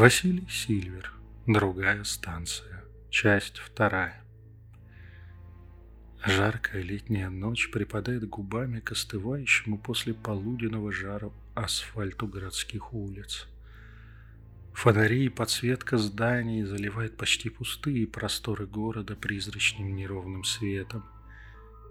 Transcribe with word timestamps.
Василий 0.00 0.48
Сильвер. 0.48 1.12
Другая 1.46 2.04
станция. 2.04 2.84
Часть 3.10 3.58
вторая. 3.58 4.24
Жаркая 6.24 6.80
летняя 6.80 7.28
ночь 7.28 7.70
припадает 7.70 8.26
губами 8.26 8.80
к 8.80 8.92
остывающему 8.92 9.76
после 9.76 10.14
полуденного 10.14 10.90
жара 10.90 11.30
асфальту 11.54 12.26
городских 12.26 12.94
улиц. 12.94 13.46
Фонари 14.72 15.26
и 15.26 15.28
подсветка 15.28 15.98
зданий 15.98 16.62
заливает 16.62 17.18
почти 17.18 17.50
пустые 17.50 18.06
просторы 18.06 18.66
города 18.66 19.16
призрачным 19.16 19.94
неровным 19.94 20.44
светом. 20.44 21.04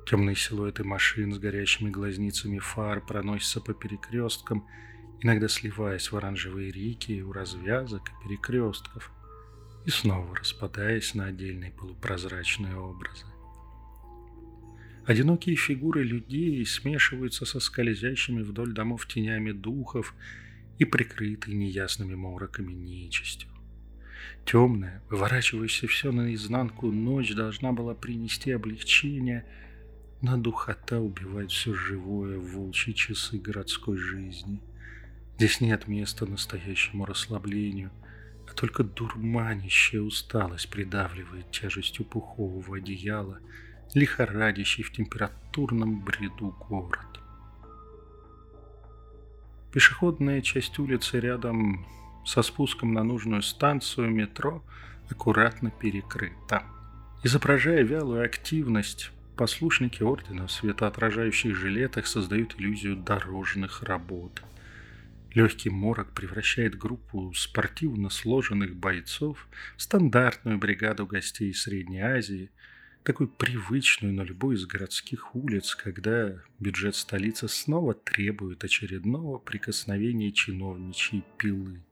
Темные 0.08 0.36
силуэты 0.36 0.84
машин 0.84 1.32
с 1.32 1.38
горящими 1.38 1.92
глазницами 1.92 2.58
фар 2.58 3.06
проносятся 3.06 3.62
по 3.62 3.76
перекресткам– 3.76 4.68
иногда 5.22 5.48
сливаясь 5.48 6.12
в 6.12 6.18
оранжевые 6.18 6.72
реки 6.72 7.22
у 7.22 7.32
развязок 7.32 8.10
и 8.10 8.28
перекрестков, 8.28 9.12
и 9.86 9.90
снова 9.90 10.36
распадаясь 10.36 11.14
на 11.14 11.26
отдельные 11.26 11.72
полупрозрачные 11.72 12.76
образы. 12.76 13.26
Одинокие 15.06 15.56
фигуры 15.56 16.04
людей 16.04 16.64
смешиваются 16.66 17.46
со 17.46 17.60
скользящими 17.60 18.44
вдоль 18.44 18.74
домов 18.74 19.08
тенями 19.08 19.52
духов 19.52 20.14
и 20.78 20.86
прикрытые 20.86 21.58
неясными 21.58 22.16
мороками 22.16 22.74
нечистью. 22.74 23.50
Темная, 24.46 25.02
выворачивающаяся 25.10 25.88
все 25.88 26.12
наизнанку 26.12 26.92
ночь 26.92 27.34
должна 27.34 27.72
была 27.72 27.96
принести 27.96 28.52
облегчение, 28.52 29.46
но 30.22 30.38
духота 30.38 31.00
убивает 31.00 31.52
все 31.52 31.74
живое 31.74 32.38
в 32.38 32.54
волчьи 32.54 32.94
часы 32.94 33.38
городской 33.38 33.98
жизни– 33.98 34.62
Здесь 35.40 35.62
нет 35.62 35.88
места 35.88 36.26
настоящему 36.26 37.06
расслаблению, 37.06 37.92
а 38.46 38.52
только 38.52 38.84
дурманящая 38.84 40.02
усталость 40.02 40.70
придавливает 40.70 41.50
тяжестью 41.50 42.04
пухового 42.04 42.76
одеяла, 42.76 43.40
лихорадящий 43.94 44.84
в 44.84 44.92
температурном 44.92 46.02
бреду 46.02 46.54
город. 46.68 47.22
Пешеходная 49.72 50.42
часть 50.42 50.78
улицы 50.78 51.22
рядом 51.22 51.86
со 52.26 52.42
спуском 52.42 52.94
на 52.94 53.06
нужную 53.06 53.42
станцию 53.42 54.10
метро 54.10 54.62
аккуратно 55.10 55.72
перекрыта. 55.72 56.64
Изображая 57.24 57.84
вялую 57.84 58.26
активность, 58.26 59.12
послушники 59.38 60.04
ордена 60.04 60.48
в 60.48 60.52
светоотражающих 60.52 61.56
жилетах 61.56 62.08
создают 62.08 62.60
иллюзию 62.60 62.98
дорожных 62.98 63.84
работ– 63.84 64.44
Легкий 65.34 65.70
морок 65.70 66.14
превращает 66.14 66.78
группу 66.78 67.34
спортивно 67.36 68.10
сложенных 68.10 68.76
бойцов 68.76 69.48
в 69.78 69.82
стандартную 69.82 70.58
бригаду 70.58 71.06
гостей 71.06 71.54
Средней 71.54 72.02
Азии, 72.02 72.50
такую 73.04 73.30
привычную 73.30 74.14
на 74.14 74.22
любой 74.22 74.56
из 74.56 74.66
городских 74.66 75.36
улиц, 75.36 75.76
когда 75.76 76.34
бюджет 76.60 76.96
столицы 76.96 77.48
снова 77.48 77.94
требует 77.94 78.64
очередного 78.64 79.38
прикосновения 79.38 80.32
чиновничьей 80.32 81.24
пилы. 81.38 81.84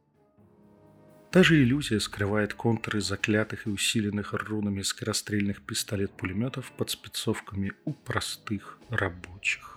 Та 1.31 1.44
же 1.44 1.61
иллюзия 1.61 1.99
скрывает 1.99 2.55
контуры 2.55 3.01
заклятых 3.01 3.67
и 3.67 3.69
усиленных 3.69 4.33
рунами 4.33 4.81
скорострельных 4.81 5.61
пистолет-пулеметов 5.61 6.72
под 6.72 6.89
спецовками 6.89 7.73
у 7.85 7.94
простых 7.94 8.79
рабочих. 8.89 9.77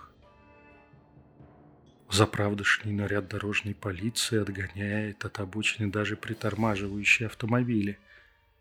Заправдышний 2.11 2.91
наряд 2.91 3.29
дорожной 3.29 3.73
полиции 3.73 4.41
отгоняет 4.41 5.23
от 5.23 5.39
обочины 5.39 5.89
даже 5.89 6.17
притормаживающие 6.17 7.27
автомобили. 7.27 7.99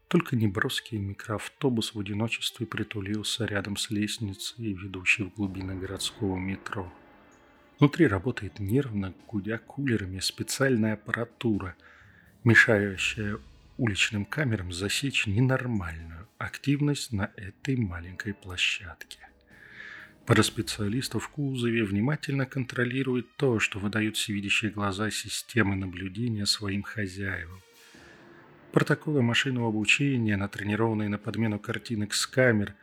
Только 0.06 0.36
неброский 0.36 0.98
микроавтобус 0.98 1.94
в 1.94 1.98
одиночестве 1.98 2.64
притулился 2.64 3.47
рядом 3.47 3.76
с 3.76 3.91
лестницей, 3.91 4.72
ведущей 4.72 5.25
в 5.25 5.34
глубины 5.34 5.75
городского 5.75 6.36
метро. 6.38 6.92
Внутри 7.80 8.06
работает 8.06 8.60
нервно, 8.60 9.14
гудя 9.26 9.58
кулерами, 9.58 10.20
специальная 10.20 10.94
аппаратура, 10.94 11.75
мешающая 12.44 13.38
уличным 13.78 14.26
камерам 14.26 14.72
засечь 14.72 15.26
ненормальную 15.26 16.28
активность 16.38 17.12
на 17.12 17.32
этой 17.36 17.75
маленькой 17.75 18.34
площадке. 18.34 19.29
Пара 20.26 20.42
специалистов 20.42 21.25
в 21.25 21.28
кузове 21.28 21.82
внимательно 21.84 22.47
контролирует 22.47 23.34
то, 23.36 23.58
что 23.58 23.78
выдают 23.78 24.16
всевидящие 24.16 24.70
глаза 24.70 25.10
системы 25.10 25.75
наблюдения 25.75 26.47
своим 26.47 26.82
хозяевам. 26.82 27.60
Протоколы 28.72 29.22
машинного 29.22 29.69
обучения, 29.69 30.36
натренированные 30.36 31.08
на 31.08 31.19
подмену 31.19 31.58
картинок 31.58 32.14
с 32.14 32.26
камер, 32.26 32.75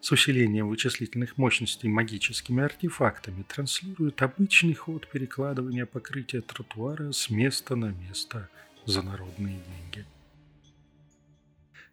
с 0.00 0.10
усилением 0.10 0.68
вычислительных 0.68 1.38
мощностей 1.38 1.88
магическими 1.88 2.64
артефактами, 2.64 3.44
транслируют 3.44 4.22
обычный 4.22 4.74
ход 4.74 5.08
перекладывания 5.08 5.86
покрытия 5.86 6.40
тротуара 6.40 7.12
с 7.12 7.30
места 7.30 7.76
на 7.76 7.92
место 7.92 8.48
за 8.84 9.02
народные 9.02 9.60
деньги. 9.68 10.15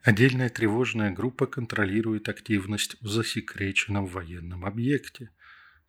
Отдельная 0.03 0.49
тревожная 0.49 1.11
группа 1.11 1.45
контролирует 1.45 2.27
активность 2.27 2.97
в 2.99 3.07
засекреченном 3.07 4.05
военном 4.05 4.65
объекте, 4.65 5.29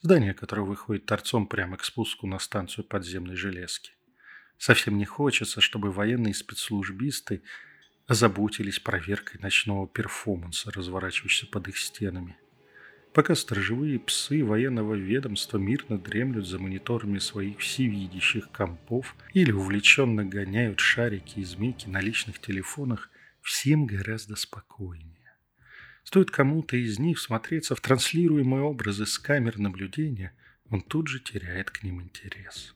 здание 0.02 0.34
которого 0.34 0.66
выходит 0.66 1.04
торцом 1.04 1.48
прямо 1.48 1.76
к 1.76 1.84
спуску 1.84 2.28
на 2.28 2.38
станцию 2.38 2.84
подземной 2.84 3.34
железки. 3.34 3.91
Совсем 4.56 4.98
не 4.98 5.04
хочется, 5.04 5.60
чтобы 5.60 5.91
военные 5.91 6.32
спецслужбисты 6.32 7.42
озаботились 8.06 8.78
проверкой 8.78 9.41
ночного 9.41 9.88
перформанса, 9.88 10.70
разворачивающегося 10.70 11.50
под 11.50 11.66
их 11.66 11.76
стенами. 11.76 12.36
Пока 13.12 13.34
сторожевые 13.34 13.98
псы 13.98 14.44
военного 14.44 14.94
ведомства 14.94 15.58
мирно 15.58 15.98
дремлют 15.98 16.46
за 16.46 16.60
мониторами 16.60 17.19
своих 17.19 17.58
всевидящих 17.58 18.52
компов 18.52 19.16
или 19.32 19.50
увлеченно 19.50 20.25
гоняют 20.25 20.78
шарики 20.78 21.41
и 21.41 21.44
змейки 21.44 21.88
на 21.88 22.00
личных 22.00 22.38
телефонах, 22.38 23.10
всем 23.44 23.87
гораздо 23.87 24.37
спокойнее. 24.37 25.34
Стоит 26.03 26.31
кому-то 26.31 26.77
из 26.77 26.99
них 26.99 27.19
смотреться 27.19 27.77
в 27.77 27.81
транслируемые 27.81 28.62
образы 28.62 29.06
с 29.06 29.19
камер 29.19 29.59
наблюдения, 29.59 30.34
он 30.71 30.81
тут 30.81 31.09
же 31.09 31.21
теряет 31.21 31.71
к 31.71 31.82
ним 31.82 32.03
интерес. 32.03 32.75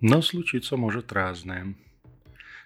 Но 0.00 0.22
случиться 0.22 0.76
может 0.76 1.12
разное. 1.12 1.74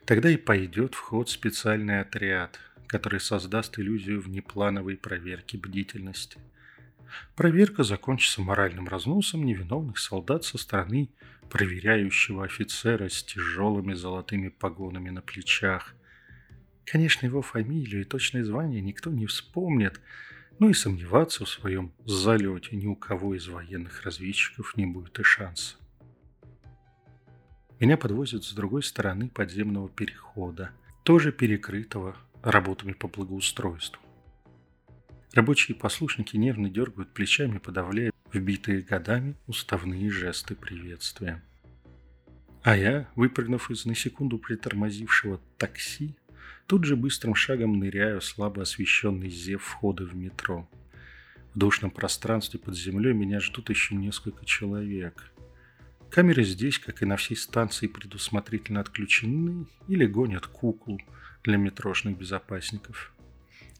Тогда 0.04 0.30
и 0.30 0.36
пойдет 0.36 0.94
в 0.94 0.98
ход 0.98 1.28
специальный 1.28 2.00
отряд, 2.00 2.58
который 2.86 3.20
создаст 3.20 3.78
иллюзию 3.78 4.20
внеплановой 4.20 4.96
проверки 4.96 5.56
бдительности. 5.56 6.38
Проверка 7.34 7.82
закончится 7.82 8.40
моральным 8.40 8.88
разносом 8.88 9.44
невиновных 9.44 9.98
солдат 9.98 10.44
со 10.44 10.58
стороны 10.58 11.10
проверяющего 11.48 12.44
офицера 12.44 13.08
с 13.08 13.22
тяжелыми 13.24 13.94
золотыми 13.94 14.48
погонами 14.48 15.10
на 15.10 15.20
плечах, 15.20 15.94
Конечно, 16.84 17.26
его 17.26 17.42
фамилию 17.42 18.02
и 18.02 18.04
точное 18.04 18.44
звание 18.44 18.80
никто 18.80 19.10
не 19.10 19.26
вспомнит, 19.26 20.00
но 20.58 20.68
и 20.68 20.74
сомневаться 20.74 21.44
в 21.44 21.48
своем 21.48 21.92
залете 22.04 22.76
ни 22.76 22.86
у 22.86 22.96
кого 22.96 23.34
из 23.34 23.48
военных 23.48 24.02
разведчиков 24.02 24.76
не 24.76 24.86
будет 24.86 25.18
и 25.18 25.22
шанса. 25.22 25.76
Меня 27.78 27.96
подвозят 27.96 28.44
с 28.44 28.52
другой 28.52 28.82
стороны 28.82 29.28
подземного 29.28 29.88
перехода, 29.88 30.72
тоже 31.02 31.32
перекрытого 31.32 32.14
работами 32.42 32.92
по 32.92 33.08
благоустройству. 33.08 34.02
Рабочие 35.32 35.76
послушники 35.76 36.36
нервно 36.36 36.68
дергают 36.68 37.14
плечами, 37.14 37.58
подавляя 37.58 38.12
вбитые 38.32 38.82
годами 38.82 39.36
уставные 39.46 40.10
жесты 40.10 40.54
приветствия. 40.54 41.42
А 42.62 42.76
я, 42.76 43.08
выпрыгнув 43.14 43.70
из 43.70 43.86
на 43.86 43.94
секунду 43.94 44.38
притормозившего 44.38 45.40
такси, 45.56 46.16
Тут 46.66 46.84
же 46.84 46.96
быстрым 46.96 47.34
шагом 47.34 47.78
ныряю 47.78 48.20
слабо 48.20 48.62
освещенный 48.62 49.28
зев 49.28 49.62
входа 49.62 50.04
в 50.04 50.14
метро. 50.14 50.68
В 51.54 51.58
душном 51.58 51.90
пространстве 51.90 52.60
под 52.60 52.76
землей 52.76 53.12
меня 53.12 53.40
ждут 53.40 53.70
еще 53.70 53.94
несколько 53.94 54.44
человек. 54.44 55.32
Камеры 56.10 56.44
здесь, 56.44 56.78
как 56.78 57.02
и 57.02 57.06
на 57.06 57.16
всей 57.16 57.36
станции, 57.36 57.86
предусмотрительно 57.86 58.80
отключены 58.80 59.66
или 59.88 60.06
гонят 60.06 60.46
куклу 60.46 61.00
для 61.42 61.56
метрошных 61.56 62.16
безопасников. 62.16 63.12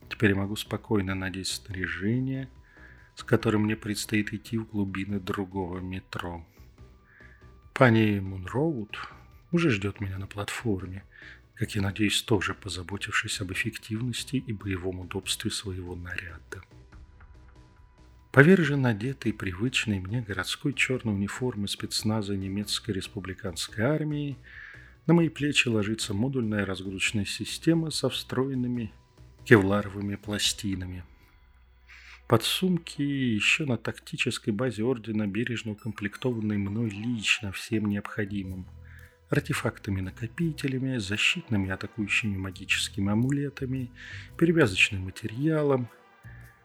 Теперь 0.09 0.31
я 0.31 0.37
могу 0.37 0.57
спокойно 0.57 1.15
надеть 1.15 1.49
снаряжение, 1.49 2.49
с 3.15 3.23
которым 3.23 3.63
мне 3.63 3.77
предстоит 3.77 4.33
идти 4.33 4.59
в 4.59 4.69
глубины 4.69 5.21
другого 5.21 5.79
метро. 5.79 6.45
Пани 7.75 8.19
Мунроуд 8.21 8.99
уже 9.53 9.71
ждет 9.71 10.01
меня 10.01 10.19
на 10.19 10.27
платформе, 10.27 11.05
как 11.61 11.75
я 11.75 11.83
надеюсь, 11.83 12.23
тоже 12.23 12.55
позаботившись 12.55 13.43
об 13.43 13.53
эффективности 13.53 14.37
и 14.37 14.51
боевом 14.51 15.01
удобстве 15.01 15.51
своего 15.51 15.95
наряда. 15.95 16.63
Поверх 18.33 18.65
же 18.65 18.79
надетой 18.79 19.35
привычной 19.35 20.01
мне 20.01 20.23
городской 20.23 20.73
черной 20.73 21.13
униформы 21.13 21.69
спецназа 21.69 22.35
немецкой 22.35 22.93
республиканской 22.93 23.85
армии, 23.85 24.39
На 25.07 25.13
мои 25.13 25.29
плечи 25.29 25.69
ложится 25.69 26.15
модульная 26.15 26.65
разгрузочная 26.65 27.27
система 27.27 27.91
со 27.91 28.09
встроенными 28.09 28.93
кевларовыми 29.45 30.15
пластинами. 30.17 31.05
Подсумки 32.27 33.03
еще 33.03 33.67
на 33.67 33.77
тактической 33.77 34.55
базе 34.55 34.85
Ордена 34.85 35.27
бережно 35.27 35.73
укомплектованные 35.73 36.59
мной 36.59 36.89
лично 36.89 37.53
всем 37.53 37.87
необходимым. 37.87 38.67
Артефактами-накопителями, 39.31 40.99
защитными 40.99 41.71
атакующими 41.71 42.37
магическими 42.37 43.13
амулетами, 43.13 43.91
перевязочным 44.37 45.05
материалом, 45.05 45.89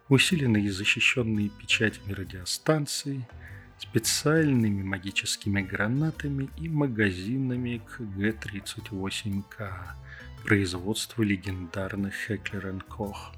усиленные 0.09 0.65
и 0.65 0.69
защищенные 0.69 1.49
печатями 1.49 2.11
радиостанции– 2.11 3.27
специальными 3.77 4.83
магическими 4.83 5.61
гранатами 5.61 6.49
и 6.57 6.69
магазинами 6.69 7.81
к 7.85 7.99
Г-38К 7.99 9.95
производства 10.43 11.23
легендарных 11.23 12.13
Хеклер 12.13 12.83
Кох. 12.83 13.33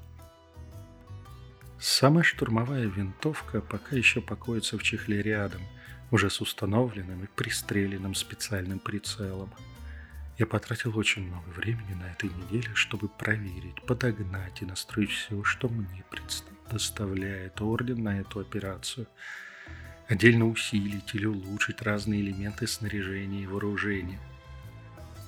Сама 1.80 2.22
штурмовая 2.22 2.86
винтовка 2.86 3.60
пока 3.60 3.96
еще 3.96 4.20
покоится 4.20 4.78
в 4.78 4.82
чехле 4.82 5.22
рядом, 5.22 5.62
уже 6.10 6.30
с 6.30 6.40
установленным 6.40 7.24
и 7.24 7.26
пристреленным 7.26 8.14
специальным 8.14 8.78
прицелом. 8.78 9.52
Я 10.38 10.46
потратил 10.46 10.96
очень 10.96 11.26
много 11.26 11.48
времени 11.48 11.94
на 11.94 12.12
этой 12.12 12.30
неделе, 12.30 12.70
чтобы 12.74 13.08
проверить, 13.08 13.82
подогнать 13.86 14.62
и 14.62 14.66
настроить 14.66 15.10
все, 15.10 15.42
что 15.44 15.68
мне 15.68 16.04
предоставляет 16.10 17.60
Орден 17.60 18.02
на 18.02 18.20
эту 18.20 18.40
операцию– 18.40 19.06
отдельно 20.08 20.48
усилить 20.48 21.14
или 21.14 21.26
улучшить 21.26 21.82
разные 21.82 22.22
элементы 22.22 22.66
снаряжения 22.66 23.42
и 23.42 23.46
вооружения. 23.46 24.18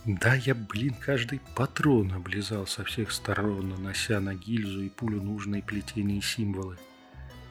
Да, 0.07 0.35
я, 0.35 0.55
блин, 0.55 0.95
каждый 0.99 1.41
патрон 1.55 2.13
облизал 2.13 2.67
со 2.67 2.85
всех 2.85 3.13
сторон, 3.13 3.69
нанося 3.69 4.19
на 4.19 4.35
гильзу 4.35 4.83
и 4.83 4.89
пулю 4.89 5.23
нужные 5.23 5.63
плетения 5.63 6.19
и 6.19 6.23
символы. 6.23 6.79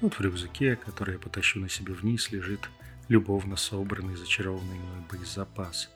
Вот 0.01 0.15
в 0.15 0.21
рюкзаке, 0.21 0.75
который 0.75 1.13
я 1.13 1.19
потащу 1.19 1.59
на 1.59 1.69
себе 1.69 1.93
вниз, 1.93 2.31
лежит 2.31 2.69
любовно 3.09 3.57
собранный 3.57 4.15
зачарованный 4.15 4.79
мной 4.79 5.03
боезапас. 5.11 5.89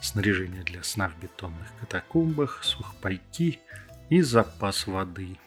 Снаряжение 0.00 0.64
для 0.64 0.82
сна 0.82 1.08
в 1.08 1.22
бетонных 1.22 1.68
катакомбах, 1.80 2.64
сухпайки 2.64 3.60
и 4.10 4.20
запас 4.20 4.88
воды– 4.88 5.38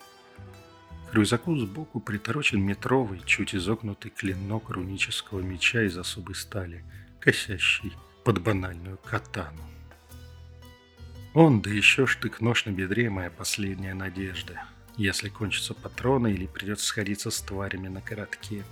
к 1.10 1.16
рюкзаку 1.16 1.58
сбоку 1.58 2.00
приторочен 2.00 2.62
метровый, 2.62 3.20
чуть 3.26 3.56
изогнутый 3.56 4.12
клинок 4.12 4.70
рунического 4.70 5.40
меча 5.40 5.82
из 5.82 5.98
особой 5.98 6.36
стали, 6.36 6.84
косящий 7.20 7.94
под 8.24 8.44
банальную 8.44 9.00
катану. 9.00 9.64
Он, 11.34 11.62
да 11.62 11.72
еще 11.72 12.06
штык-нож 12.06 12.66
на 12.66 12.72
бедре, 12.72 13.10
моя 13.10 13.32
последняя 13.32 13.96
надежда, 13.96 14.64
если 14.98 15.30
кончатся 15.30 15.74
патроны 15.74 16.32
или 16.32 16.46
придется 16.46 16.86
сходиться 16.86 17.32
с 17.32 17.42
тварями 17.42 17.88
на 17.88 18.02
коротке. 18.02 18.64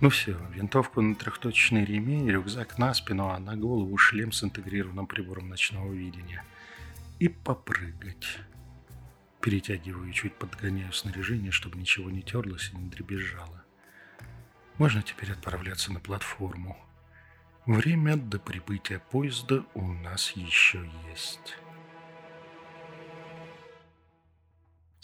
Ну 0.00 0.10
все, 0.10 0.36
винтовку 0.50 1.00
на 1.00 1.14
трехточечный 1.14 1.84
ремень, 1.84 2.28
рюкзак 2.28 2.78
на 2.78 2.92
спину, 2.94 3.28
а 3.28 3.38
на 3.38 3.56
голову 3.56 3.96
шлем 3.96 4.32
с 4.32 4.42
интегрированным 4.42 5.06
прибором 5.06 5.48
ночного 5.48 5.92
видения. 5.92 6.44
И 7.20 7.28
попрыгать. 7.28 8.38
Перетягиваю 9.40 10.08
и 10.08 10.12
чуть 10.12 10.34
подгоняю 10.34 10.92
снаряжение, 10.92 11.52
чтобы 11.52 11.78
ничего 11.78 12.10
не 12.10 12.22
терлось 12.22 12.70
и 12.72 12.76
не 12.76 12.88
дребезжало. 12.88 13.64
Можно 14.78 15.02
теперь 15.02 15.32
отправляться 15.32 15.92
на 15.92 16.00
платформу. 16.00 16.76
Время 17.64 18.16
до 18.16 18.38
прибытия 18.38 18.98
поезда 18.98 19.64
у 19.74 19.92
нас 19.92 20.32
еще 20.32 20.90
есть. 21.08 21.56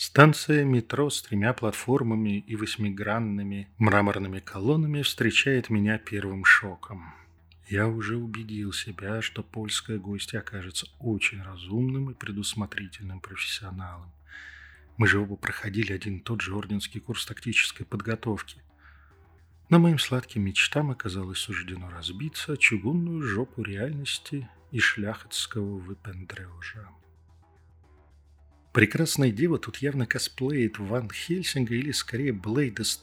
Станция 0.03 0.65
метро 0.65 1.11
с 1.11 1.21
тремя 1.21 1.53
платформами 1.53 2.39
и 2.39 2.57
восьмигранными 2.57 3.69
мраморными 3.77 4.41
колоннами 4.41 5.03
встречает 5.03 5.69
меня 5.69 5.99
первым 5.99 6.47
шоком. 6.47 7.13
Я 7.69 7.87
уже 7.87 8.17
убедил 8.17 8.73
себя, 8.73 9.21
что 9.21 9.43
польская 9.43 9.99
гостья 9.99 10.39
окажется 10.39 10.87
очень 11.01 11.43
разумным 11.43 12.11
и 12.11 12.15
предусмотрительным 12.15 13.21
профессионалом. 13.21 14.11
Мы 14.97 15.07
же 15.07 15.19
оба 15.19 15.37
проходили 15.37 15.93
один 15.93 16.17
и 16.17 16.23
тот 16.23 16.41
же 16.41 16.55
орденский 16.55 16.99
курс 16.99 17.27
тактической 17.27 17.85
подготовки. 17.85 18.63
Но 19.69 19.79
моим 19.79 19.99
сладким 19.99 20.45
мечтам 20.45 20.91
оказалось 20.91 21.41
суждено 21.41 21.91
разбиться 21.91 22.57
чугунную 22.57 23.21
жопу 23.23 23.63
реальности 23.63 24.49
и 24.71 24.79
шляхетского 24.79 25.77
выпендрежа. 25.77 26.89
Прекрасная 28.73 29.31
дева 29.31 29.59
тут 29.59 29.79
явно 29.79 30.07
косплеит 30.07 30.79
Ван 30.79 31.11
Хельсинга 31.11 31.75
или 31.75 31.93
скорее 31.93 32.33
Блейда 32.33 32.85
с. 32.85 33.01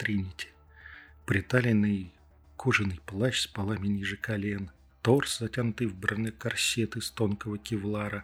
Приталенный 1.26 2.12
кожаный 2.56 3.02
плащ 3.06 3.42
с 3.42 3.48
полами 3.48 3.88
ниже 3.88 4.16
колен, 4.18 4.72
торс, 5.02 5.40
затянутый 5.40 5.88
в 5.88 5.96
бронекорсет 5.96 6.96
из 6.96 7.12
тонкого 7.12 7.58
кевлара, 7.58 8.24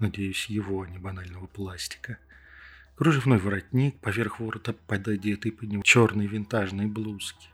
надеюсь, 0.00 0.46
его, 0.46 0.82
а 0.82 0.88
не 0.88 0.98
банального 0.98 1.46
пластика– 1.46 2.18
Кружевной 3.02 3.38
воротник, 3.38 3.98
поверх 4.00 4.38
ворота 4.38 4.74
пододетый 4.74 5.50
под 5.50 5.70
него 5.70 5.82
черной 5.82 6.26
винтажной 6.26 6.86
блузки, 6.86 7.48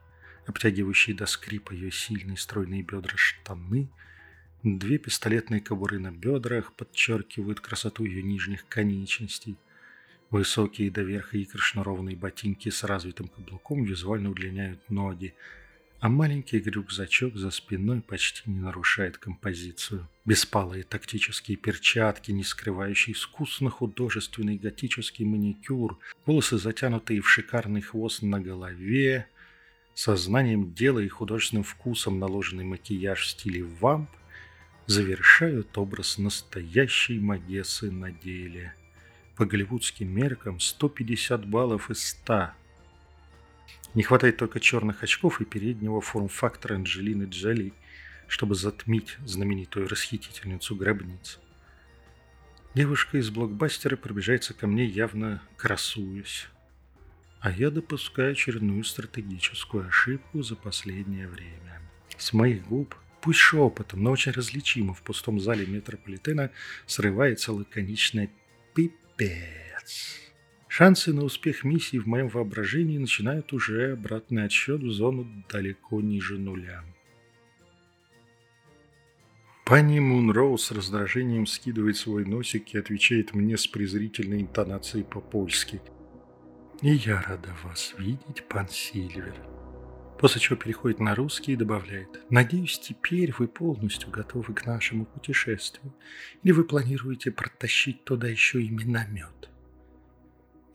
обтягивающие 0.46 1.16
до 1.16 1.26
скрипа 1.26 1.72
ее 1.72 1.92
сильные 1.92 2.36
стройные 2.36 2.82
бедра 2.82 3.16
штаны, 3.16 3.88
две 4.62 4.98
пистолетные 4.98 5.60
кобуры 5.60 5.98
на 5.98 6.10
бедрах 6.10 6.72
подчеркивают 6.72 7.60
красоту 7.60 8.04
ее 8.04 8.22
нижних 8.22 8.66
конечностей, 8.68 9.56
высокие 10.30 10.90
до 10.90 11.02
верха 11.02 11.38
икры 11.38 11.60
шнурованные 11.60 12.16
ботинки 12.16 12.68
с 12.68 12.84
развитым 12.84 13.28
каблуком 13.28 13.84
визуально 13.84 14.30
удлиняют 14.30 14.80
ноги, 14.90 15.34
а 16.00 16.08
маленький 16.08 16.60
рюкзачок 16.60 17.36
за 17.36 17.50
спиной 17.50 18.02
почти 18.02 18.48
не 18.48 18.60
нарушает 18.60 19.18
композицию. 19.18 20.08
Беспалые 20.24 20.84
тактические 20.84 21.56
перчатки, 21.56 22.30
не 22.30 22.44
скрывающие 22.44 23.14
искусно 23.14 23.70
художественный 23.70 24.58
готический 24.58 25.24
маникюр, 25.24 25.98
волосы, 26.24 26.58
затянутые 26.58 27.20
в 27.20 27.28
шикарный 27.28 27.80
хвост 27.80 28.22
на 28.22 28.38
голове, 28.38 29.26
сознанием 29.94 30.72
дела 30.72 31.00
и 31.00 31.08
художественным 31.08 31.64
вкусом 31.64 32.20
наложенный 32.20 32.64
макияж 32.64 33.22
в 33.22 33.30
стиле 33.30 33.64
вамп 33.64 34.08
завершают 34.88 35.78
образ 35.78 36.18
настоящей 36.18 37.20
Магессы 37.20 37.92
на 37.92 38.10
деле. 38.10 38.74
По 39.36 39.46
голливудским 39.46 40.12
меркам 40.12 40.58
150 40.58 41.46
баллов 41.46 41.90
из 41.90 42.04
100– 42.08 42.50
не 43.94 44.02
хватает 44.02 44.36
только 44.36 44.60
черных 44.60 45.02
очков 45.02 45.40
и 45.40 45.44
переднего 45.44 46.00
форм-фактора 46.00 46.74
Анджелины 46.74 47.24
Джоли, 47.24 47.72
чтобы 48.26 48.54
затмить 48.54 49.16
знаменитую 49.24 49.88
расхитительницу 49.88 50.76
гробниц. 50.76 51.38
Девушка 52.74 53.18
из 53.18 53.30
блокбастера 53.30 53.96
приближается 53.96 54.52
ко 54.52 54.66
мне 54.66 54.84
явно 54.84 55.42
красуясь. 55.56 56.46
А 57.40 57.50
я 57.50 57.70
допускаю 57.70 58.32
очередную 58.32 58.84
стратегическую 58.84 59.88
ошибку 59.88 60.42
за 60.42 60.54
последнее 60.54 61.26
время. 61.26 61.80
С 62.16 62.32
моих 62.32 62.66
губ, 62.66 62.94
пусть 63.20 63.38
шепотом, 63.38 64.02
но 64.02 64.10
очень 64.10 64.32
различимо 64.32 64.94
в 64.94 65.02
пустом 65.02 65.40
зале 65.40 65.66
метрополитена 65.66 66.50
срывается 66.86 67.52
лаконичное 67.52 68.30
«пипец». 68.74 70.28
Шансы 70.68 71.12
на 71.12 71.24
успех 71.24 71.64
миссии 71.64 71.96
в 71.98 72.06
моем 72.06 72.28
воображении 72.28 72.98
начинают 72.98 73.52
уже 73.52 73.92
обратный 73.92 74.44
отсчет 74.44 74.80
в 74.82 74.90
зону 74.90 75.26
далеко 75.48 76.00
ниже 76.00 76.38
нуля. 76.38 76.84
Пани 79.64 79.98
Мунроу 79.98 80.56
с 80.56 80.70
раздражением 80.70 81.46
скидывает 81.46 81.96
свой 81.96 82.24
носик 82.24 82.74
и 82.74 82.78
отвечает 82.78 83.34
мне 83.34 83.58
с 83.58 83.66
презрительной 83.66 84.42
интонацией 84.42 85.04
по-польски. 85.04 85.82
«И 86.80 86.90
я 86.90 87.20
рада 87.20 87.54
вас 87.64 87.94
видеть, 87.98 88.44
пан 88.48 88.68
Сильвер». 88.68 89.57
После 90.18 90.40
чего 90.40 90.56
переходит 90.56 90.98
на 90.98 91.14
русский 91.14 91.52
и 91.52 91.56
добавляет. 91.56 92.20
«Надеюсь, 92.28 92.78
теперь 92.78 93.32
вы 93.38 93.46
полностью 93.46 94.10
готовы 94.10 94.52
к 94.52 94.66
нашему 94.66 95.06
путешествию. 95.06 95.94
Или 96.42 96.52
вы 96.52 96.64
планируете 96.64 97.30
протащить 97.30 98.04
туда 98.04 98.26
еще 98.26 98.60
и 98.60 98.68
миномет?» 98.68 99.48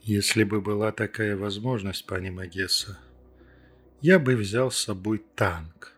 Если 0.00 0.44
бы 0.44 0.60
была 0.60 0.92
такая 0.92 1.36
возможность, 1.36 2.06
пани 2.06 2.30
Магесса, 2.30 2.98
я 4.02 4.18
бы 4.18 4.36
взял 4.36 4.70
с 4.70 4.76
собой 4.76 5.22
танк. 5.34 5.94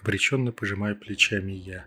Обреченно 0.00 0.52
пожимаю 0.52 0.96
плечами 0.96 1.52
я. 1.52 1.84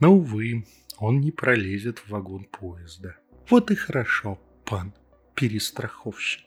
Но, 0.00 0.14
увы, 0.14 0.66
он 0.98 1.20
не 1.20 1.32
пролезет 1.32 1.98
в 1.98 2.08
вагон 2.08 2.44
поезда. 2.44 3.16
Вот 3.50 3.70
и 3.70 3.74
хорошо, 3.74 4.40
пан 4.64 4.94
перестраховщик. 5.34 6.45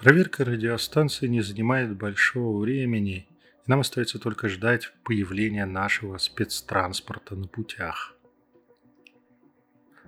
Проверка 0.00 0.44
радиостанции 0.44 1.26
не 1.26 1.40
занимает 1.40 1.96
большого 1.96 2.60
времени, 2.60 3.26
Нам 3.66 3.80
остается 3.80 4.18
только 4.18 4.48
ждать 4.48 4.92
появления 5.04 5.66
нашего 5.66 6.16
спецтранспорта 6.18 7.34
на 7.34 7.48
путях. 7.48 8.16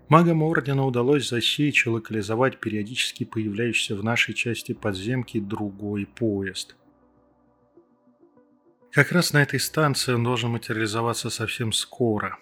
Магам 0.09 0.43
Ордена 0.43 0.87
удалось 0.87 1.29
засечь 1.29 1.87
и 1.87 1.91
локализовать 1.91 2.59
периодически 2.59 3.25
появляющийся 3.25 3.97
в 3.97 4.05
нашей 4.05 4.33
части 4.33 4.73
подземки 4.73 5.41
другой 5.41 6.07
поезд. 6.07 6.77
Как 8.93 9.13
раз 9.13 9.35
на 9.35 9.43
этой 9.43 9.61
станции 9.61 10.15
он 10.15 10.25
должен 10.25 10.51
материализоваться 10.51 11.31
совсем 11.31 11.73
скоро. 11.73 12.39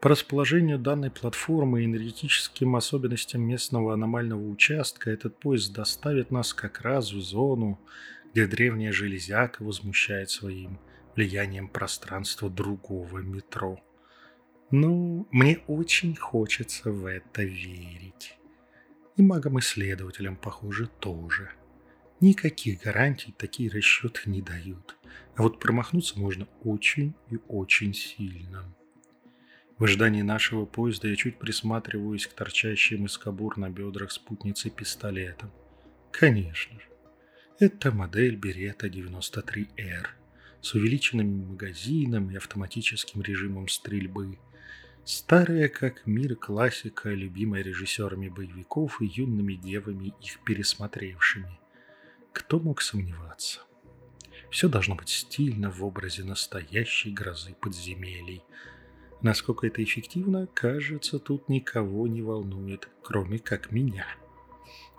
По 0.00 0.10
расположению 0.10 0.78
данной 0.78 1.10
платформы 1.10 1.82
и 1.82 1.84
энергетическим 1.84 2.76
особенностям 2.76 3.42
местного 3.42 3.94
аномального 3.94 4.48
участка 4.48 5.10
этот 5.10 5.36
поезд 5.40 5.72
доставит 5.72 6.30
нас 6.30 6.54
как 6.54 6.82
раз 6.82 7.12
в 7.12 7.20
зону, 7.20 7.80
где 8.30 8.46
древняя 8.46 8.92
железяка 8.92 9.64
возмущает 9.64 10.30
своим 10.30 10.78
влиянием 11.16 11.66
пространства 11.66 12.48
другого 12.48 13.18
метро. 13.18 13.80
Ну, 14.70 15.26
мне 15.32 15.58
очень 15.66 16.14
хочется 16.14 16.92
в 16.92 17.06
это 17.06 17.42
верить. 17.42 18.38
И 19.16 19.22
магам-исследователям, 19.22 20.36
похоже, 20.36 20.86
тоже. 21.00 21.50
Никаких 22.20 22.82
гарантий 22.82 23.34
такие 23.36 23.68
расчеты 23.68 24.30
не 24.30 24.42
дают. 24.42 24.96
А 25.34 25.42
вот 25.42 25.58
промахнуться 25.58 26.20
можно 26.20 26.46
очень 26.62 27.14
и 27.30 27.38
очень 27.48 27.94
сильно. 27.94 28.72
В 29.78 29.84
ожидании 29.84 30.22
нашего 30.22 30.64
поезда 30.64 31.08
я 31.08 31.16
чуть 31.16 31.38
присматриваюсь 31.38 32.26
к 32.26 32.32
торчащим 32.32 33.06
из 33.06 33.16
кобур 33.16 33.56
на 33.58 33.70
бедрах 33.70 34.10
спутницы 34.10 34.70
пистолетом. 34.70 35.50
Конечно 36.10 36.78
же. 36.78 36.86
Это 37.58 37.92
модель 37.92 38.36
Берета 38.36 38.88
93R 38.88 40.06
с 40.60 40.74
увеличенным 40.74 41.48
магазином 41.50 42.30
и 42.30 42.36
автоматическим 42.36 43.22
режимом 43.22 43.68
стрельбы– 43.68 44.38
Старая 45.08 45.70
как 45.70 46.06
мир 46.06 46.36
классика, 46.36 47.08
любимая 47.08 47.62
режиссерами 47.62 48.28
боевиков 48.28 49.00
и 49.00 49.06
юными 49.06 49.54
девами, 49.54 50.12
их 50.20 50.40
пересмотревшими. 50.44 51.58
Кто 52.34 52.60
мог 52.60 52.82
сомневаться? 52.82 53.60
Все 54.50 54.68
должно 54.68 54.96
быть 54.96 55.08
стильно 55.08 55.70
в 55.70 55.82
образе 55.82 56.24
настоящей 56.24 57.10
грозы 57.10 57.54
подземелий. 57.54 58.42
Насколько 59.20 59.66
это 59.66 59.82
эффективно, 59.82 60.46
кажется, 60.54 61.18
тут 61.18 61.48
никого 61.48 62.06
не 62.06 62.22
волнует, 62.22 62.88
кроме 63.02 63.38
как 63.38 63.72
меня. 63.72 64.06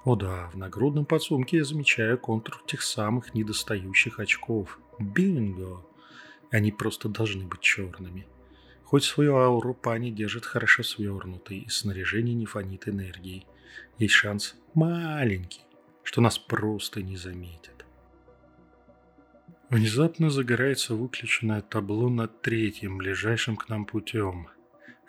О 0.04 0.16
да, 0.16 0.50
в 0.54 0.58
нагрудном 0.58 1.06
подсумке 1.06 1.58
я 1.58 1.64
замечаю 1.64 2.18
контур 2.18 2.62
тех 2.66 2.82
самых 2.82 3.34
недостающих 3.34 4.20
очков. 4.20 4.80
Бинго! 5.00 5.86
Они 6.52 6.72
просто 6.72 7.08
должны 7.08 7.46
быть 7.46 7.62
черными. 7.62 8.28
Хоть 8.84 9.04
свою 9.04 9.38
ауру 9.38 9.74
пани 9.74 10.10
держит 10.10 10.46
хорошо 10.46 10.84
свернутой, 10.84 11.60
и 11.60 11.70
снаряжение 11.70 12.34
не 12.34 12.46
фонит 12.46 12.88
энергией. 12.88 13.46
Есть 14.00 14.16
шанс 14.16 14.56
маленький, 14.74 15.62
что 16.04 16.22
нас 16.22 16.40
просто 16.40 17.02
не 17.04 17.16
заметят. 17.16 17.79
Внезапно 19.70 20.30
загорается 20.30 20.96
выключенное 20.96 21.62
табло 21.62 22.10
над 22.10 22.42
третьим, 22.42 22.98
ближайшим 22.98 23.56
к 23.56 23.70
нам 23.70 23.86
путем. 23.86 24.48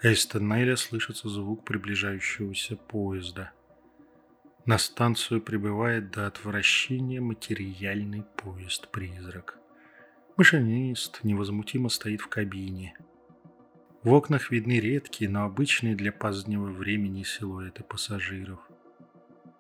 Из 0.03 0.27
тоннеля 0.27 0.77
слышится 0.77 1.29
звук 1.29 1.65
приближающегося 1.65 2.77
поезда. 2.77 3.53
На 4.67 4.79
станцию 4.79 5.41
прибывает 5.41 6.11
до 6.11 6.27
отвращения 6.27 7.21
материальный 7.21 8.25
поезд-призрак. 8.37 9.59
Машинист 10.37 11.21
невозмутимо 11.23 11.89
стоит 11.89 12.21
в 12.21 12.29
кабине– 12.29 12.95
в 14.03 14.15
окнах 14.15 14.51
видны 14.51 14.81
редкие, 14.81 15.29
но 15.31 15.45
обычные 15.45 15.95
для 15.95 16.11
позднего 16.11 16.65
времени 16.71 17.23
силуэты 17.23 17.85
пассажиров. 17.85 18.59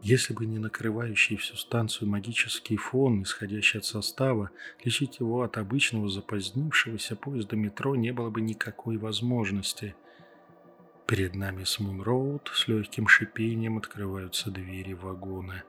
Если 0.02 0.32
бы 0.32 0.46
не 0.46 0.58
накрывающий 0.58 1.36
всю 1.36 1.56
станцию 1.56 2.08
магический 2.08 2.76
фон, 2.76 3.22
исходящий 3.22 3.78
от 3.78 3.84
состава, 3.84 4.50
лечить 4.82 5.20
его 5.20 5.42
от 5.42 5.58
обычного 5.58 6.08
запозднившегося 6.08 7.16
поезда 7.16 7.56
метро 7.56 7.94
не 7.96 8.12
было 8.12 8.30
бы 8.30 8.40
никакой 8.40 8.96
возможности. 8.96 9.94
Перед 11.06 11.34
нами 11.34 11.64
с 11.64 11.78
Мунроуд 11.80 12.50
с 12.54 12.66
легким 12.68 13.08
шипением 13.08 13.76
открываются 13.76 14.50
двери 14.50 14.94
вагона. 14.94 15.64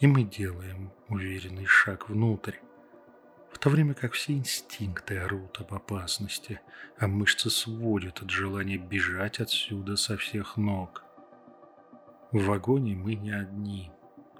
И 0.00 0.06
мы 0.06 0.22
делаем 0.22 0.92
уверенный 1.08 1.66
шаг 1.66 2.08
внутрь 2.08 2.54
в 3.58 3.58
то 3.58 3.70
время 3.70 3.94
как 3.94 4.12
все 4.12 4.34
инстинкты 4.34 5.18
орут 5.18 5.58
об 5.58 5.74
опасности, 5.74 6.60
а 6.96 7.08
мышцы 7.08 7.50
сводят 7.50 8.22
от 8.22 8.30
желания 8.30 8.78
бежать 8.78 9.40
отсюда 9.40 9.96
со 9.96 10.16
всех 10.16 10.56
ног. 10.56 11.02
В 12.30 12.44
вагоне 12.44 12.94
мы 12.94 13.14
не 13.14 13.30
одни. 13.30 13.90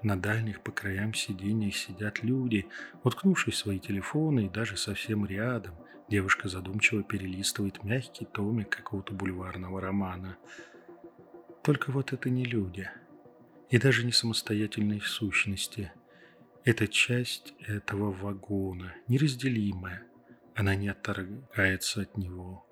На 0.03 0.15
дальних 0.15 0.61
по 0.61 0.71
краям 0.71 1.13
сидений 1.13 1.71
сидят 1.71 2.23
люди, 2.23 2.67
уткнувшись 3.03 3.57
свои 3.57 3.79
телефоны 3.79 4.45
и 4.45 4.49
даже 4.49 4.77
совсем 4.77 5.25
рядом. 5.25 5.75
Девушка 6.07 6.49
задумчиво 6.49 7.03
перелистывает 7.03 7.83
мягкий 7.83 8.25
томик 8.25 8.69
какого-то 8.69 9.13
бульварного 9.13 9.81
романа. 9.81 10.37
Только 11.63 11.91
вот 11.91 12.13
это 12.13 12.29
не 12.29 12.45
люди. 12.45 12.89
И 13.69 13.77
даже 13.77 14.05
не 14.05 14.11
самостоятельные 14.11 15.01
сущности– 15.01 15.91
это 16.63 16.87
часть 16.87 17.53
этого 17.59 18.11
вагона, 18.11 18.93
неразделимая. 19.07 20.03
Она 20.53 20.75
не 20.75 20.89
отторгается 20.89 22.01
от 22.01 22.17
него. 22.17 22.68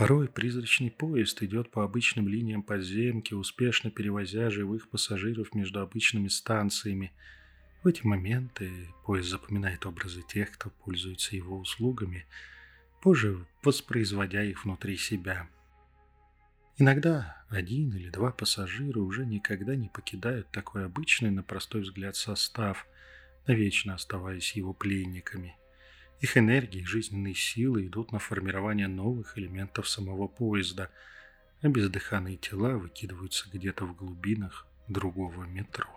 Порой 0.00 0.28
призрачный 0.28 0.90
поезд 0.90 1.42
идет 1.42 1.70
по 1.70 1.84
обычным 1.84 2.26
линиям 2.26 2.62
подземки, 2.62 3.34
успешно 3.34 3.90
перевозя 3.90 4.48
живых 4.48 4.88
пассажиров 4.88 5.54
между 5.54 5.82
обычными 5.82 6.28
станциями. 6.28 7.12
В 7.82 7.86
эти 7.86 8.06
моменты 8.06 8.88
поезд 9.04 9.28
запоминает 9.28 9.84
образы 9.84 10.22
тех, 10.22 10.52
кто 10.52 10.70
пользуется 10.70 11.36
его 11.36 11.58
услугами, 11.58 12.24
позже 13.02 13.44
воспроизводя 13.62 14.42
их 14.42 14.64
внутри 14.64 14.96
себя. 14.96 15.50
Иногда 16.78 17.44
один 17.50 17.94
или 17.94 18.08
два 18.08 18.32
пассажира 18.32 19.00
уже 19.00 19.26
никогда 19.26 19.76
не 19.76 19.90
покидают 19.90 20.50
такой 20.50 20.86
обычный 20.86 21.30
на 21.30 21.42
простой 21.42 21.82
взгляд 21.82 22.16
состав– 22.16 22.86
навечно 23.46 23.94
оставаясь 23.94 24.52
его 24.52 24.72
пленниками. 24.72 25.56
Их 26.20 26.36
энергии 26.36 26.84
жизненные 26.84 27.34
силы 27.34 27.86
идут 27.86 28.12
на 28.12 28.18
формирование 28.18 28.88
новых 28.88 29.38
элементов 29.38 29.88
самого 29.88 30.28
поезда, 30.28 30.90
а 31.62 31.68
бездыханные 31.68 32.36
тела 32.36 32.76
выкидываются 32.76 33.48
где-то 33.50 33.86
в 33.86 33.96
глубинах 33.96 34.66
другого 34.88 35.44
метро. 35.44 35.88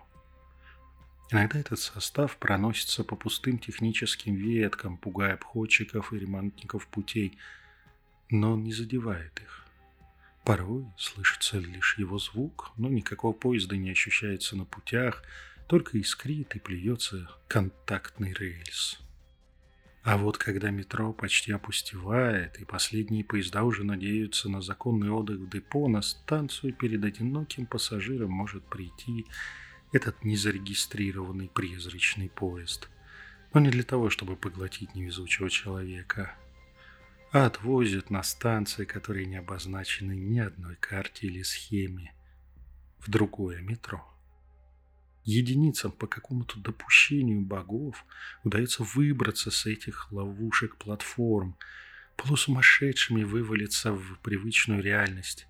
Иногда 1.32 1.60
этот 1.60 1.80
состав 1.80 2.38
проносится 2.38 3.04
по 3.04 3.16
пустым 3.16 3.58
техническим 3.58 4.36
веткам, 4.36 4.98
пугая 4.98 5.34
обходчиков 5.34 6.14
и 6.14 6.20
ремонтников 6.20 6.88
путей, 6.88 7.38
но 8.30 8.54
он 8.54 8.64
не 8.64 8.74
задевает 8.74 9.40
их. 9.42 9.66
Порой 10.46 10.86
слышится 10.98 11.58
лишь 11.58 11.98
его 11.98 12.20
звук, 12.20 12.72
но 12.78 12.90
никакого 12.90 13.34
поезда 13.34 13.78
не 13.78 13.92
ощущается 13.92 14.56
на 14.56 14.66
путях– 14.66 15.24
только 15.68 15.98
искрит 15.98 16.56
и 16.56 16.60
плюется 16.60 17.30
контактный 17.48 18.34
рельс. 18.34 19.00
А 20.04 20.18
вот 20.18 20.38
когда 20.38 20.70
метро 20.70 21.14
почти 21.14 21.54
опустевает, 21.54 22.60
и 22.60 22.66
последние 22.66 23.24
поезда 23.24 23.64
уже 23.64 23.86
надеются 23.86 24.50
на 24.50 24.62
законный 24.62 25.10
отдых 25.10 25.40
в 25.40 25.50
депо, 25.50 25.88
на 25.88 26.02
станцию 26.02 26.74
перед 26.74 27.06
одиноким 27.06 27.66
пассажиром 27.66 28.30
может 28.30 28.66
прийти 28.66 29.26
этот 29.94 30.26
незарегистрированный 30.26 31.48
призрачный 31.48 32.30
поезд. 32.30 32.90
Но 33.54 33.62
не 33.62 33.70
для 33.70 33.84
того, 33.84 34.10
чтобы 34.10 34.36
поглотить 34.36 34.94
невезучего 34.94 35.50
человека, 35.50 36.36
а 37.32 37.46
отвозят 37.46 38.10
на 38.10 38.24
станции, 38.24 38.84
которые 38.84 39.26
не 39.26 39.38
обозначены 39.38 40.14
ни 40.14 40.40
одной 40.40 40.76
карте 40.76 41.28
или 41.28 41.44
схеме, 41.44 42.14
в 43.00 43.10
другое 43.10 43.62
метро. 43.62 44.13
Единицам 45.26 45.92
по 45.92 46.06
какому-то 46.06 46.60
допущению 46.60 47.42
богов 47.42 48.06
удается 48.44 48.84
выбраться 48.84 49.52
с 49.52 49.66
этих 49.66 50.12
ловушек 50.12 50.76
платформ, 50.76 51.56
полусумасшедшими 52.18 53.24
вывалиться 53.24 53.94
в 53.94 54.20
привычную 54.22 54.84
реальность. 54.84 55.48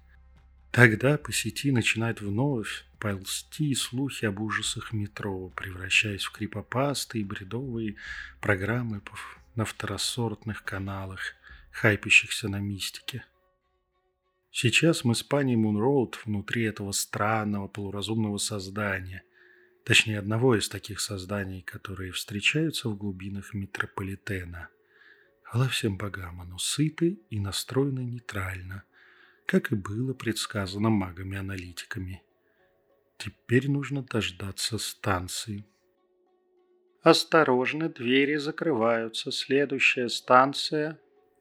Тогда 0.71 1.17
по 1.17 1.31
сети 1.31 1.71
начинают 1.71 2.21
вновь 2.21 2.85
ползти 2.99 3.73
слухи 3.73 4.25
об 4.25 4.41
ужасах 4.41 4.93
метро, 4.93 5.49
превращаясь 5.49 6.23
в 6.23 6.31
крипопасты 6.31 7.19
и 7.19 7.23
бредовые 7.23 7.95
программы 8.41 9.01
на 9.55 9.65
второсортных 9.65 10.63
каналах, 10.63 11.33
хайпящихся 11.71 12.47
на 12.47 12.59
мистике. 12.59 13.25
Сейчас 14.51 15.03
мы 15.03 15.15
с 15.15 15.23
пани 15.23 15.55
Мунроуд 15.55 16.19
внутри 16.25 16.63
этого 16.63 16.91
странного 16.91 17.67
полуразумного 17.67 18.37
создания– 18.37 19.23
Точнее, 19.83 20.19
одного 20.19 20.55
из 20.55 20.69
таких 20.69 21.01
созданий, 21.01 21.61
которые 21.61 22.11
встречаются 22.13 22.87
в 22.87 22.97
глубинах 22.97 23.53
метрополитена. 23.53 24.69
Хвала 25.43 25.67
всем 25.67 25.97
богам, 25.97 26.41
оно 26.41 26.57
сыты 26.57 27.19
и 27.29 27.39
настроено 27.39 27.99
нейтрально, 27.99 28.83
как 29.45 29.71
и 29.71 29.75
было 29.75 30.13
предсказано 30.13 30.89
магами-аналитиками. 30.89 32.23
Теперь 33.17 33.69
нужно 33.69 34.03
дождаться 34.03 34.77
станции. 34.77 35.65
«Осторожно, 37.01 37.89
двери 37.89 38.37
закрываются. 38.37 39.31
Следующая 39.31 40.07
станция...» 40.07 40.97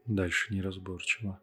Дальше 0.06 0.52
неразборчиво. 0.52 1.40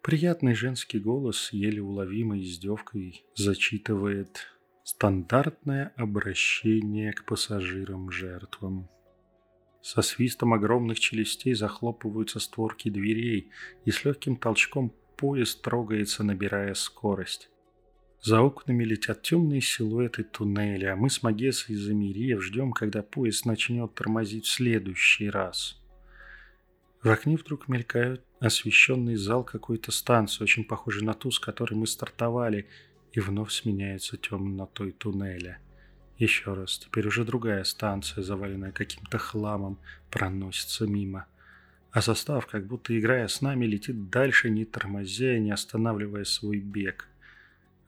Приятный 0.00 0.54
женский 0.54 0.98
голос 0.98 1.52
еле 1.52 1.82
уловимой 1.82 2.42
издевкой 2.42 3.26
зачитывает 3.34 4.48
стандартное 4.84 5.92
обращение 5.96 7.12
к 7.12 7.24
пассажирам-жертвам. 7.24 8.88
Со 9.82 10.02
свистом 10.02 10.52
огромных 10.52 11.00
челюстей 11.00 11.54
захлопываются 11.54 12.38
створки 12.38 12.90
дверей, 12.90 13.50
и 13.84 13.90
с 13.90 14.04
легким 14.04 14.36
толчком 14.36 14.92
поезд 15.16 15.62
трогается, 15.62 16.22
набирая 16.22 16.74
скорость. 16.74 17.50
За 18.22 18.42
окнами 18.42 18.84
летят 18.84 19.22
темные 19.22 19.62
силуэты 19.62 20.24
туннеля, 20.24 20.92
а 20.92 20.96
мы 20.96 21.08
с 21.08 21.22
Магесой, 21.22 21.76
замерев, 21.76 22.42
ждем, 22.42 22.72
когда 22.72 23.02
поезд 23.02 23.46
начнет 23.46 23.94
тормозить 23.94 24.44
в 24.44 24.50
следующий 24.50 25.30
раз. 25.30 25.80
В 27.02 27.08
окне 27.08 27.38
вдруг 27.38 27.66
мелькают 27.68 28.22
освещенный 28.40 29.16
зал 29.16 29.42
какой-то 29.42 29.90
станции, 29.90 30.44
очень 30.44 30.64
похожий 30.64 31.02
на 31.02 31.14
ту, 31.14 31.30
с 31.30 31.38
которой 31.38 31.74
мы 31.74 31.86
стартовали, 31.86 32.68
и 33.12 33.20
вновь 33.20 33.52
сменяется 33.52 34.16
темнотой 34.16 34.92
туннеля. 34.92 35.58
Еще 36.18 36.52
раз, 36.52 36.78
теперь 36.78 37.06
уже 37.06 37.24
другая 37.24 37.64
станция, 37.64 38.22
заваленная 38.22 38.72
каким-то 38.72 39.18
хламом, 39.18 39.78
проносится 40.10 40.86
мимо. 40.86 41.26
А 41.92 42.02
состав, 42.02 42.46
как 42.46 42.66
будто 42.66 42.96
играя 42.98 43.26
с 43.26 43.40
нами, 43.40 43.64
летит 43.64 44.10
дальше, 44.10 44.50
не 44.50 44.64
тормозя 44.64 45.38
не 45.38 45.50
останавливая 45.50 46.24
свой 46.24 46.58
бег. 46.60 47.08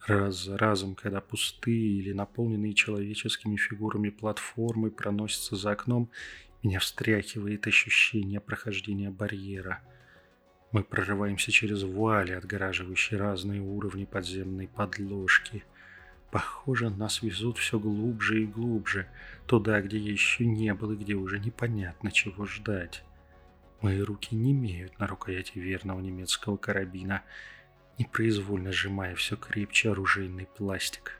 Раз 0.06 0.44
за 0.44 0.58
разом, 0.58 0.96
когда 0.96 1.20
пустые 1.20 1.98
или 1.98 2.12
наполненные 2.12 2.74
человеческими 2.74 3.56
фигурами 3.56 4.08
платформы 4.08 4.90
проносятся 4.90 5.54
за 5.54 5.72
окном, 5.72 6.10
меня 6.62 6.80
встряхивает 6.80 7.66
ощущение 7.66 8.40
прохождения 8.40 9.10
барьера. 9.10 9.80
Мы 10.72 10.82
прорываемся 10.82 11.52
через 11.52 11.82
вуали, 11.82 12.32
отгораживающие 12.32 13.20
разные 13.20 13.60
уровни 13.60 14.06
подземной 14.06 14.68
подложки. 14.68 15.64
Похоже, 16.30 16.88
нас 16.88 17.22
везут 17.22 17.58
все 17.58 17.78
глубже 17.78 18.42
и 18.42 18.46
глубже, 18.46 19.06
туда, 19.46 19.82
где 19.82 19.98
еще 19.98 20.46
не 20.46 20.72
был 20.72 20.92
и 20.92 20.96
где 20.96 21.12
уже 21.12 21.38
непонятно, 21.38 22.10
чего 22.10 22.46
ждать. 22.46 23.04
Мои 23.82 24.00
руки 24.00 24.34
не 24.34 24.52
имеют 24.52 24.98
на 24.98 25.06
рукояти 25.06 25.58
верного 25.58 26.00
немецкого 26.00 26.56
карабина, 26.56 27.22
непроизвольно 27.98 28.72
сжимая 28.72 29.14
все 29.14 29.36
крепче 29.36 29.90
оружейный 29.90 30.46
пластик. 30.46 31.18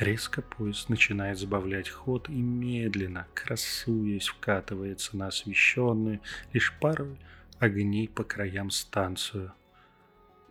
Резко 0.00 0.42
поезд 0.42 0.88
начинает 0.88 1.38
сбавлять 1.38 1.90
ход 1.90 2.28
и 2.28 2.32
медленно, 2.32 3.28
красуясь, 3.34 4.28
вкатывается 4.28 5.16
на 5.16 5.28
освещенную 5.28 6.20
лишь 6.52 6.72
пару 6.80 7.16
огней 7.60 8.08
по 8.08 8.24
краям 8.24 8.70
станцию. 8.70 9.52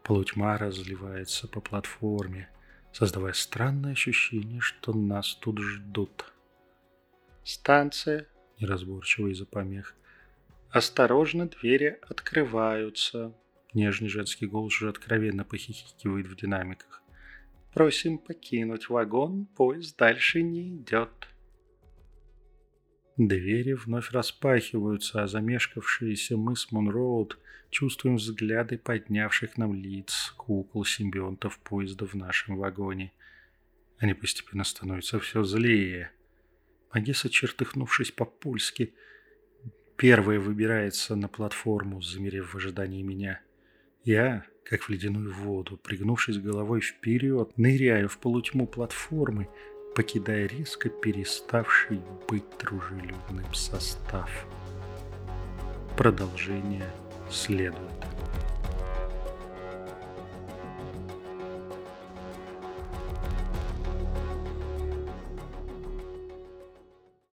Полутьма 0.03 0.57
разливается 0.57 1.47
по 1.47 1.59
платформе, 1.59 2.49
создавая 2.93 3.33
странное 3.33 3.91
ощущение, 3.91 4.61
что 4.61 4.93
нас 4.93 5.35
тут 5.35 5.59
ждут. 5.59 6.31
«Станция»,— 7.43 8.27
неразборчиво 8.59 9.27
из-за 9.27 9.45
помех,— 9.45 9.95
«осторожно, 10.69 11.49
двери 11.49 11.99
открываются». 12.07 13.33
Нежный 13.73 14.09
женский 14.09 14.47
голос 14.47 14.73
уже 14.77 14.89
откровенно 14.89 15.43
похихикивает 15.43 16.27
в 16.27 16.35
динамиках. 16.35 17.03
Просим 17.73 18.17
покинуть 18.17 18.89
вагон, 18.89 19.45
поезд 19.45 19.95
дальше 19.97 20.41
не 20.41 20.75
идет. 20.75 21.27
Двери 23.19 23.73
вновь 23.73 24.11
распахиваются, 24.11 25.21
а 25.21 25.27
замешкавшиеся 25.27 26.37
мы 26.37 26.55
с 26.55 26.71
Монроуд 26.71 27.37
чувствуем 27.69 28.15
взгляды 28.15 28.77
поднявших 28.77 29.57
нам 29.57 29.73
лиц 29.73 30.33
кукол-симбионтов 30.37 31.59
поезда 31.59 32.05
в 32.05 32.13
нашем 32.13 32.55
вагоне. 32.55 33.11
Они 33.97 34.13
постепенно 34.13 34.63
становятся 34.63 35.19
все 35.19 35.43
злее. 35.43 36.11
Магеса, 36.93 37.29
чертыхнувшись 37.29 38.11
по-польски, 38.11 38.93
первая 39.97 40.39
выбирается 40.39 41.17
на 41.17 41.27
платформу, 41.27 42.01
замерев 42.01 42.53
в 42.53 42.55
ожидании 42.55 43.01
меня. 43.01 43.41
Я, 44.05 44.45
как 44.63 44.83
в 44.83 44.89
ледяную 44.89 45.33
воду, 45.33 45.75
пригнувшись 45.75 46.37
головой 46.37 46.79
вперед, 46.79 47.57
ныряю 47.57 48.07
в 48.07 48.17
полутьму 48.17 48.65
платформы, 48.65 49.49
покидая 49.95 50.47
резко 50.47 50.89
переставший 50.89 52.01
быть 52.27 52.45
дружелюбным 52.59 53.53
состав. 53.53 54.29
Продолжение 55.97 56.89
следует. 57.29 58.18